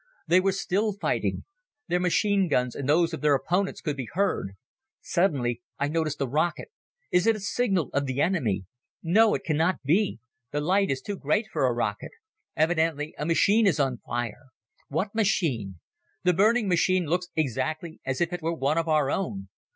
[0.25, 1.43] They were still fighting.
[1.87, 4.53] Their machine guns and those of their opponents could be heard.
[4.99, 6.69] Suddenly I notice a rocket.
[7.11, 8.65] Is it a signal of the enemy?
[9.03, 10.19] No, it cannot be.
[10.49, 12.13] The light is too great for a rocket.
[12.57, 14.47] Evidently a machine is on fire.
[14.89, 15.79] What machine?
[16.23, 19.49] The burning machine looks exactly as if it were one of our own.